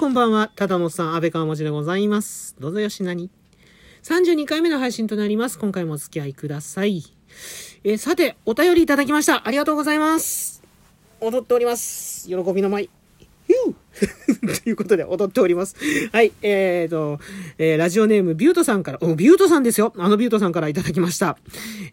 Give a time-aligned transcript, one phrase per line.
[0.00, 0.50] こんばんは。
[0.56, 2.56] ただのさん、安倍川文字でございます。
[2.58, 3.28] どうぞよしなに。
[4.02, 5.58] 32回目の配信となります。
[5.58, 7.04] 今回もお付き合いください。
[7.84, 9.46] えーさて、お便りいただきました。
[9.46, 10.62] ありがとうございます。
[11.20, 12.26] 踊っております。
[12.26, 12.88] 喜びの舞。
[14.62, 15.76] ということで、踊っております。
[16.12, 17.20] はい、えーと、
[17.58, 19.92] えーラジオネーム、ビュートさんから、お、ビュートさんですよ。
[19.96, 21.38] あのビュートさんからいただきました。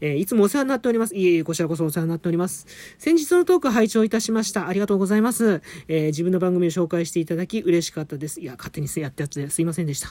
[0.01, 1.15] えーいつもお世話になっております。
[1.15, 2.67] いえいえ、こちらこそお世話になっております。
[2.97, 4.67] 先日のトーク拝聴いたしました。
[4.67, 5.61] ありがとうございます。
[5.87, 8.39] え自分の番組を紹介していただき、嬉しかったです。
[8.41, 10.09] いや、勝手にやったやつですいませんでした。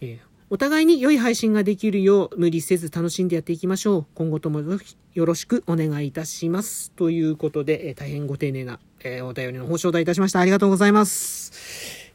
[0.00, 0.18] え
[0.50, 4.06] お互いに良い配信ができるよう無理せず楽しんでやっていきましょう。
[4.14, 6.92] 今後ともよろしくお願いいたします。
[6.92, 10.40] ということで、え大変ご丁寧な、えーお便りの報承をいたしました。
[10.40, 11.52] ありがとうございます。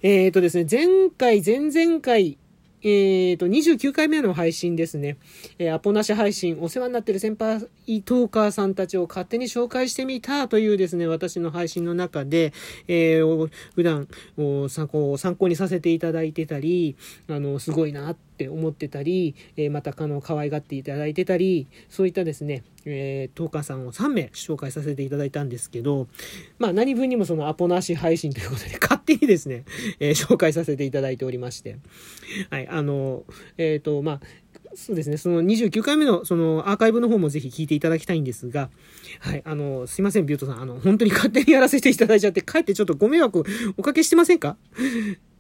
[0.02, 2.38] えーとですね、前回、前々回、
[2.82, 5.18] えーと、29回目の配信ですね。
[5.60, 7.60] えーアポなし配信、お世話になってる先輩
[8.02, 12.54] トーカーさんたちを勝手に紹介してみたというですね、私の配信の中で、
[12.88, 14.08] えー普段
[14.68, 16.96] 参考参考にさせていただいてたり、
[17.30, 26.08] あの、すごいなってって思ってたり、えーまた、あの、可愛がっていただいてたり、そういったですね、えートーカーさんを3名紹介させていただいたんですけど、
[26.58, 29.66] まあ、何分にもそのアポなし配信ということで、勝手にですね、
[30.00, 31.78] えー紹介させていただいておりまして、
[32.50, 33.23] はい、あの、
[33.58, 34.22] えっ、と、まあ、
[34.75, 38.70] そうですね、その29回目のそのアーカイブの方もぜひ聞いていただきたいんですが、
[39.20, 43.44] はい、あの、すいません、ビュートさん、あの、本当に勝手にやらせていただいちゃって、かえってちょっとご迷惑
[43.78, 44.58] おかけしてませんか？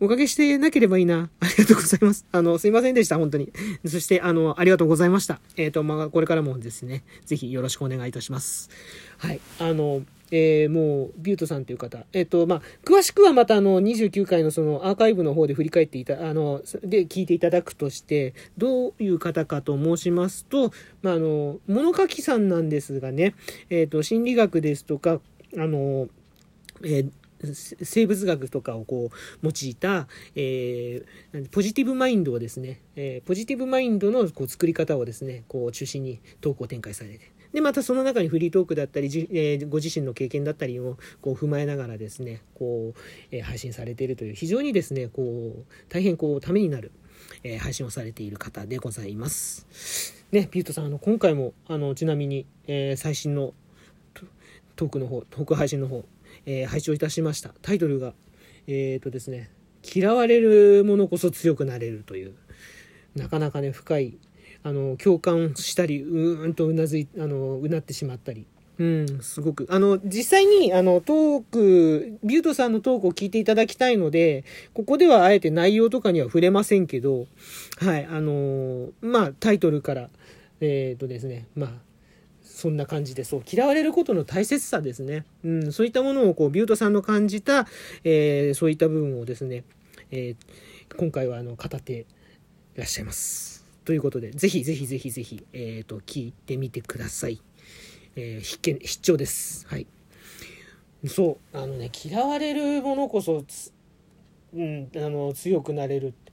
[0.01, 1.29] おかけしてなければいいな。
[1.39, 2.25] ありがとうございます。
[2.31, 3.51] あの、すいませんでした、本当に。
[3.85, 5.41] そして、あの、ありがとうございました。
[5.57, 8.69] えっ、と、まあ、これからもですね、ぜひよろしくお願いいたします。
[9.17, 12.05] はい、あの、えーもう、ビュートさんという方。
[12.13, 23.35] えっ、と、まあ、詳しくはまたあの、29回のそのアーカイブの方で振り返っていた、あの、で、聞いていただくとして、どういう方かと申しますと、まあ、あの、物書きさんなんですがね、
[23.69, 25.19] えっ、と、心理学ですとか、
[25.57, 26.09] あの、
[26.83, 27.11] えー
[27.81, 42.99] 生物学とかをこう用いた、えーポジティブマインドをですね、えーポジティブマインドのこう作り方をですねこう中心にトークを展開されてでまたその中にフリートークだったり、じえーご自身の経験だったりをこう踏まえながらですねこう、
[43.31, 46.91] えー配信されているという非常にですねこう大変こうためになる、
[47.43, 50.15] えー配信をされている方でございます。
[50.31, 53.53] ね、ピュートさんあの今回もあのちなみに、え最新の
[54.75, 56.05] トークの方トーク配信の方、
[56.45, 58.13] えー拝聴いたしましたタイトルが
[58.67, 59.49] えっ、とですね
[59.83, 62.35] 嫌われる者こそ強くなれるという
[63.15, 64.17] なかなかね深い
[64.63, 68.45] あの共感したりうーんとうなずいあのうなってしまったり
[68.79, 69.67] うん、すごく。
[69.69, 77.27] あの、実際に、あの、トーク、ビュートさんのトークを聞いていただきたいので、ここではあえて内容とかには触れませんけど、
[77.79, 80.09] はい、あのまあ、タイトルから、
[80.61, 81.71] えっ、とですね、まあ、
[82.41, 85.25] そんな感じで、そう、嫌われることの大切さですね。
[85.43, 87.67] うん、そういったものを、こう、ビュートさんの感じた、
[88.05, 89.65] えーそういった部分をですね、
[90.11, 92.05] えー今回は、あの、語って
[92.75, 93.58] いらっしゃいます。
[93.89, 97.41] ということで、ぜひぜひぜひぜひ、えっ、と、聞いてみてください。
[98.15, 99.65] えー必見、必聴です。
[99.65, 99.87] はい。
[101.07, 103.73] そう、あのね、嫌われるものこそつ、
[104.53, 106.31] うん、あの、強くなれるって。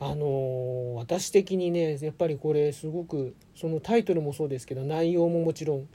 [0.00, 5.88] あの私的にねやっぱりこれすごくそのタイトルもそうですけど内容ももちろん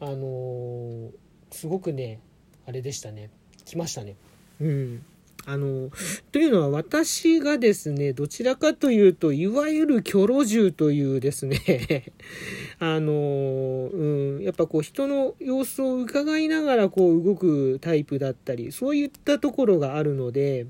[0.00, 1.10] あの
[1.50, 2.20] すごくね
[2.66, 3.30] あれでしたね
[3.64, 4.16] 来ましたね
[4.60, 5.06] うん
[5.46, 5.90] あの
[6.32, 12.12] というのは私がですねどちらかというといわゆるキョロ銃というですね
[12.80, 20.66] あのうんやっぱこう人の様子を伺いながらこう動くタイプだったりそういったところがあるので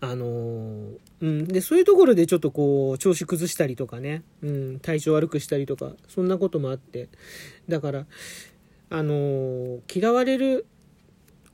[0.00, 0.88] あの
[1.20, 7.08] うん、でそういうところでちょっとこう調子崩したりとかね、うん、体調悪くしたりとかそんなこともあって
[7.68, 8.06] だから
[8.90, 10.66] あの嫌われる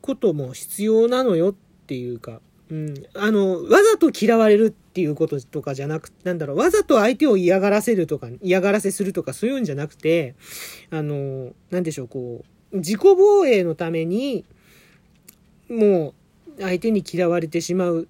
[0.00, 1.54] ことも必要なのよっ
[1.88, 2.40] ていうか、
[2.70, 10.34] うん、あのわざと嫌われるっていうこととかじゃなくなんだろうわざと相手を嫌がらせるとか嫌がらせするとかそういうんじゃなくて
[10.90, 14.44] あのなんでしょうこう自己防衛のために
[15.70, 16.14] も
[16.58, 18.08] う相手に嫌われてしまう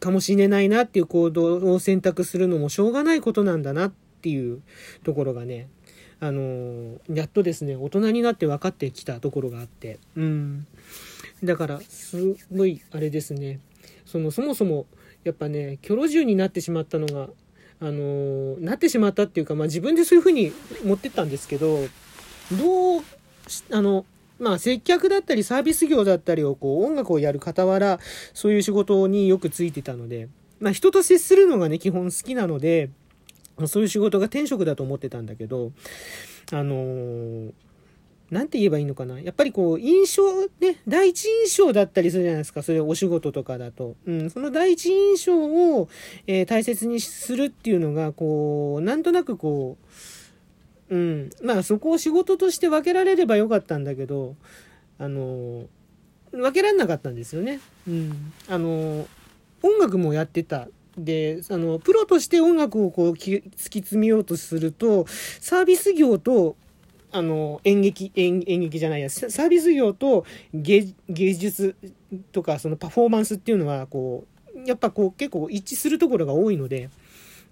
[0.00, 3.92] かもしれないなっていう行動を選択するのもしょうがないことなんだなっ
[4.22, 4.62] ていう
[5.02, 5.68] ところがね、
[6.24, 10.66] あのやっとですね、大人になって分かってきたところがあって、うん。
[11.42, 12.16] だから、す
[12.50, 13.60] ごい、あれですね、
[14.06, 14.86] その、そもそも、
[15.22, 17.28] やっぱね、キョロ銃になってしまったのが、
[17.80, 20.50] あのなってしまったっていうか、まあ自分でそういうふうに
[20.82, 21.80] 持ってったんですけど、
[22.52, 23.02] どう、
[23.70, 24.06] あの、
[24.38, 28.00] まあ接客だったりサービス業だったりをこう音楽をやる傍ら
[28.32, 30.28] そういう仕事によくついてたので、
[30.58, 32.88] まあ人と接するのがね基本好きなので、
[33.66, 35.72] そういう仕事が天職だと思ってたんだけど、
[36.52, 37.52] あのー
[38.30, 39.20] なんて言えばいいのかな。
[39.20, 40.22] やっぱりこう、印象、
[40.58, 42.62] ね、第一印象だったりするじゃないですか。
[42.62, 43.96] そういうお仕事とかだと。
[44.06, 45.88] うん、その第一印象を、
[46.26, 49.76] えー、大切にするっていうのが、こう、なんとなくこ
[50.90, 54.36] う、うん、まあそこを仕事として分けられればよかったんだけど、
[54.98, 55.66] あの、
[56.32, 57.60] 分けられなかったんですよね。
[57.86, 58.32] うん。
[58.48, 59.06] あの、
[59.62, 65.06] 音楽もやってたで、あの、プロとして音楽をこう突き詰めようとすると、
[65.40, 66.56] サービス業と、
[67.12, 71.76] あの、演劇、演劇じゃないや、サービス業と芸術
[72.32, 74.34] とか、そのパフォーマンスっていうのは、こう、
[74.66, 76.90] やっぱこう結構一致するところが多いので、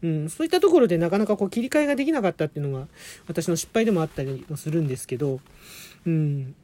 [0.02, 2.88] うん、そういったところでなかなかこう切り替えができなかったっていうのが
[3.28, 5.40] 私の失敗でもあったりもするんですけど、
[6.06, 6.54] うん。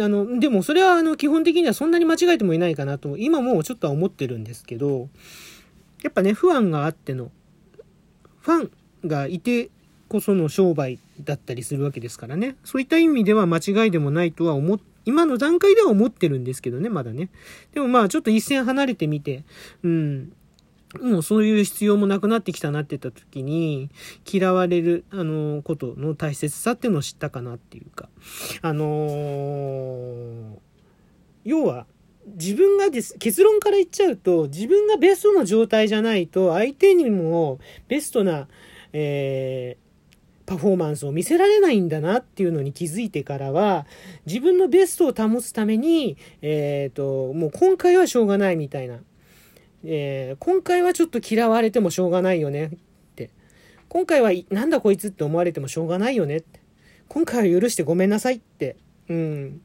[0.00, 5.08] あの、でもそれはあの基本的にはそんなに間違えてもいないかなと、今もちょっとは思ってるんですけど、
[6.02, 7.30] やっぱね、不安があっての、
[8.40, 8.70] ファン
[9.08, 9.70] がいて
[10.08, 12.56] こその商売だったりするわけですからね。
[12.64, 17.28] そういった意味では間違いでもないとは思っ今の段階では思ってるんですけどね、まだね。
[17.72, 19.44] でもまあちょっと一線離れてみて、
[19.82, 20.32] うん、
[21.00, 23.90] もうそういう必要もなくなってきたなって言った時に、
[24.30, 28.08] 嫌われる、あの、ことの大切さっていうのを知ったかなっていうか、
[28.60, 30.58] あのー、
[31.44, 31.86] 要は、
[32.26, 37.58] 自分がです、結論から言っちゃうと、自分がベストの状態じゃないと、相手にも
[37.88, 38.48] ベストな、
[38.92, 39.82] えー、
[40.46, 43.86] パフォーマンスを見せられないんだなっていうのに気づいてからは、
[44.26, 49.00] 自分のベストを保つために、えっ、ー、と、もう今回はしょうがないみたいな。
[49.84, 52.70] えー、今回はちょっと嫌われてもしょうがないよねっ
[53.16, 53.30] て。
[53.88, 56.60] 今回はなんだこいつって思われてもしょうがないよねって。
[57.08, 58.76] 今回は許してごめんなさいって。
[59.08, 59.60] うん。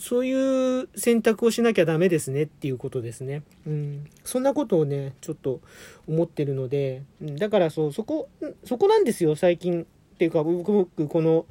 [0.00, 3.42] そういう選択をしなきゃダメですねっていうことですね。
[3.66, 4.06] うん。
[4.24, 5.60] そんなことをね、ちょっと
[6.08, 8.30] 思ってるので、だからそう、そこ、
[8.64, 9.82] そこなんですよ、最近。
[9.82, 9.86] っ
[10.16, 11.44] ていうか、僕、この、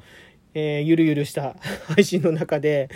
[0.56, 1.56] えー、ゆるゆるした
[1.96, 2.90] 配信の中で、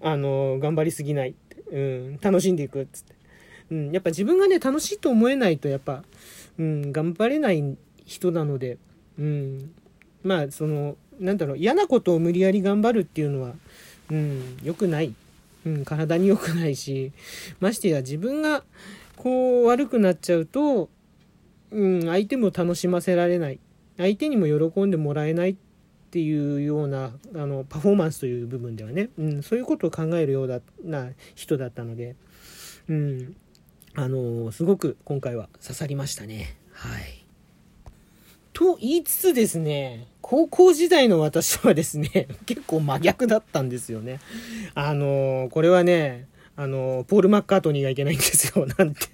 [0.00, 1.34] あの、頑張りすぎない、
[1.70, 3.14] うん、楽しんでいくっつって。
[3.70, 6.02] うん、やっぱ自分がね、楽しいと思えないと、やっぱ、
[6.58, 7.76] うん、頑張れない
[8.06, 8.78] 人なので、
[9.18, 9.70] うん、
[10.22, 13.54] まあ、その、なんだろう、嫌なことを無理やり頑張るっていうのは、
[14.14, 15.14] うん、良くない。
[15.66, 17.12] うん、体に良くないし、
[17.58, 18.62] ましてや自分が
[19.16, 20.90] こう悪くなっちゃうと、
[21.70, 23.58] うん、相手も楽しませられない。
[23.96, 25.56] 相手にも喜んでもらえないっ
[26.10, 32.14] ていうような、あの、パフォーマンスという部分ではね、うん、そういうことを考えるようだな人だったので、
[32.88, 33.36] うん、
[33.94, 36.56] あのすごく今回は刺さりましたね。
[36.72, 37.24] はい。
[38.52, 44.20] と言いつつですね、高校時代の私はですね、 結構真逆だったんですよね。
[44.74, 49.06] あの、これはね、あの、ポール・マッカートニーがいけないんですよ、 なんて。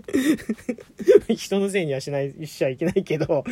[1.34, 3.42] 人のせいにはしない、しちゃいけないけど、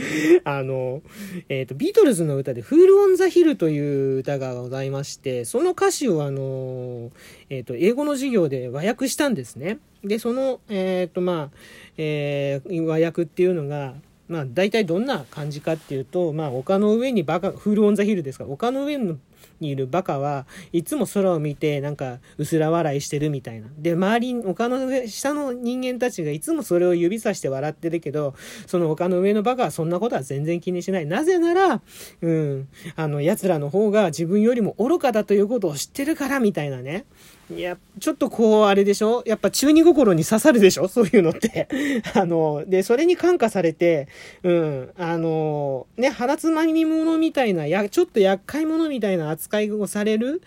[0.44, 1.02] あの、
[1.48, 7.10] えっ、ー、と、ビートルズの歌で、フール・オン・ザ・ヒルという歌がございまして、その歌詞をあの、
[7.50, 9.78] えっ、ー、と、英語の授業で和訳したんですね。
[10.04, 11.56] で、その、えっ、ー、と、まあ、
[11.96, 13.96] えー、和訳っていうのが、
[14.28, 19.18] まあ、大体どんな感じかっていうと、まあ、丘の上にバカ、フールオンザヒルですから、丘の上に
[19.60, 23.68] いるバカはいつも空を見て、なんか、薄ら笑いしてるみたいな。
[23.78, 28.34] で、周り、丘の上、下の人間たちがいつもそれを指さして笑ってるけど、
[28.66, 31.06] その丘の上のバカはそんなことは全然気にしない。
[31.06, 31.82] なぜなら、
[32.20, 37.06] うん、あの、奴らの方が自分よりも愚かだということを知ってるから、みたいなね。
[37.50, 39.22] いや、ちょっとこう、あれでしょ？
[39.24, 40.86] やっぱ中二心に刺さるでしょ？
[40.88, 41.68] そういうのって。
[42.14, 44.08] あの、で、それに感化されて、
[44.42, 50.42] うん、あの、ね、鼻つまみ物みたいな、や、ちょっと厄介者みたいな扱いをされる、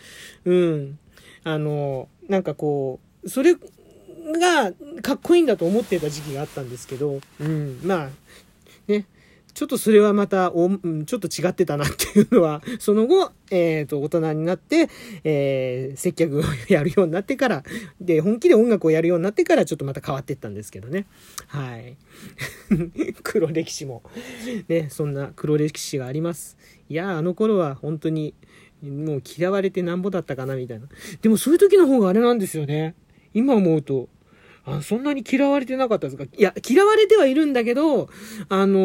[0.46, 1.00] うん、
[1.44, 8.10] あの、なんかこう、それがかっこいいんだと思ってた時期があったんですけど、うん、まあ、
[8.88, 9.06] ね、
[9.54, 14.90] ちょっとそれはまたお、ちょっと違ってたなっていうのは、 その後、えっ、ー、と、大人になって、
[15.24, 17.64] えー、接客をやるようになってから、
[18.00, 21.06] で、本気で音楽をやるようになってから、ちょっとまた変わってったんですけどね。
[21.48, 21.98] はい。
[23.24, 24.04] 黒歴史も。
[24.68, 26.58] ね、そんな黒歴史があります。
[26.90, 28.34] いやあの頃は本当に、
[28.82, 30.88] もう嫌われてなんぼだったかな、みたいな。
[31.22, 32.96] でもそういう時の方があれなんですよね。
[33.34, 34.10] 今思うと、
[34.66, 36.24] あ、そんなに嫌われてなかったですか？
[36.24, 38.10] いや、嫌われてはいるんだけど、
[38.50, 38.80] あの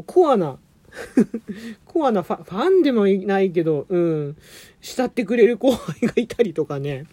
[0.00, 0.58] ー、コアな、
[1.86, 4.36] コアなファファンでもないけど、うん、
[4.80, 7.06] 慕ってくれる後輩がいたりとかね。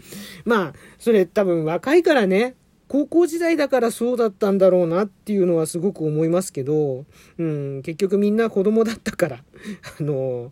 [0.46, 2.56] まあ、それ多分若いからね、
[2.92, 7.06] 高校時代だからそうだったんだろうなっていうのはすごく思いますけど、
[7.38, 9.38] うん、結局みんな子供だったから、
[9.98, 10.52] あの、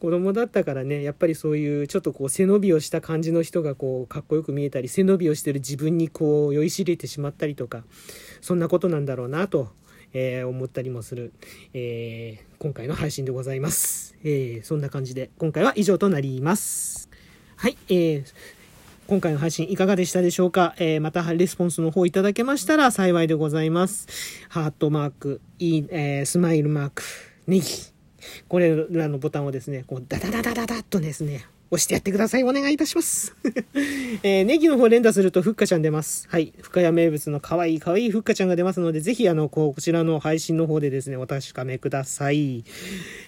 [0.00, 7.84] 子供だったからね、やっぱりそういうちょっとこう背伸びをした感じの人がこうかっこよく見えたり、背伸びをしてる自分にこう酔いしれてしまったりとか、
[8.40, 9.68] そんなことなんだろうなと、
[10.14, 11.34] えー、思ったりもする、
[11.74, 14.16] えー、今回の配信でございます。
[14.24, 17.10] えー、そんな感じで、今回は以上となります。
[17.56, 18.24] はい、えー、
[19.10, 24.06] 今回の配信いかがでしたでしょうか、えー、またレスポンスの方いただけましたら幸いでございます。
[24.48, 27.02] ハートマーク、いい、えー、スマイルマーク、
[27.48, 27.66] ネギ。
[28.46, 32.42] これらのボタンをですね、こう、ダダダダダダッとですね、押してやってください。
[32.42, 33.36] お願いいたします。
[34.24, 36.26] えー、ネギの方連打するとふっかちゃん出ます。
[36.28, 36.52] はい。
[36.60, 42.64] 深谷名物の可愛い可愛いふっかちゃんが出ますので、ぜひあの、こちらの配信の方でですね、お確かめください。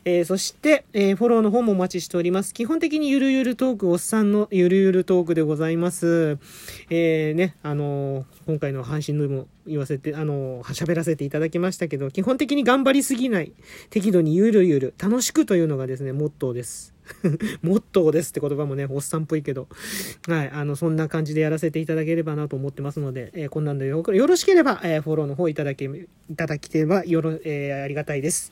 [0.05, 2.53] えー、そして、えー、フォローの方もお待ちしております。
[2.53, 6.39] 基本的にゆるゆるトーク、おっさんのゆるゆるトークでございます。
[6.91, 13.53] えー、ね、あの今回の配信でも言わせて、あの喋らせていただきましたけど、基本的に頑張りすぎない、
[13.91, 16.93] 適度にゆるゆる、楽しくというのがですね、モットーです。
[17.62, 19.69] モットーですって言葉もね、おっさんっぽいけど、
[20.28, 28.50] はい、あの、そんな感じでやらせていただければなと思ってますので、えー、こんなんでよろしければ、えー、フォローの方いただけ、いただければよろ、えー、ありがたいです。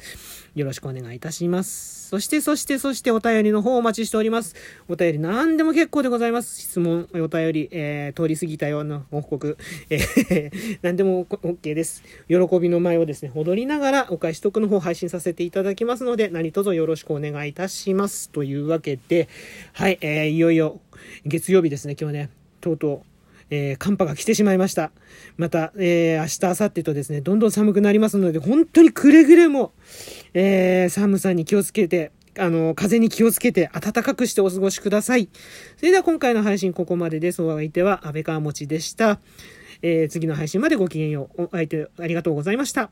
[0.54, 2.08] よろしくお願いいたします。
[2.08, 4.56] そして、そして、そしてお便りの方お待ちしております。
[4.88, 6.60] お便り何でも結構でございます。
[6.60, 9.56] 質問、お便り、えー、通り過ぎたような報告、
[9.90, 12.02] えー、 何でも OK です。
[12.26, 18.28] 喜びの前をですね、踊りながらお返しトークの方配信させていただきますので、何卒よろしくお願いいたします。
[18.30, 19.28] というわけで、
[19.72, 20.80] はい、えー、いよいよ
[21.24, 22.30] 月曜日ですね、今日ね、
[22.60, 23.10] とうとう、
[23.50, 24.92] えー、寒波が来てしまいました。
[25.36, 29.72] また、えー、明日、明後日とですね、どんどん寒くなりますので、本当にくれぐれも、
[30.34, 35.28] えー、寒さに気をつけて、あの、風に気をつけて暖かくしてお過ごしください。
[35.76, 37.42] それでは今回の配信ここまでです。
[37.42, 39.20] お相手は安倍川持でした。
[39.82, 41.44] えー、次の配信までごきげんよう。
[41.44, 42.90] お相手ありがとうございました。